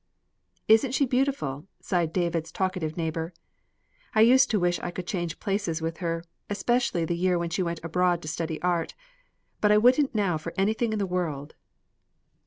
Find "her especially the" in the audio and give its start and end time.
5.97-7.13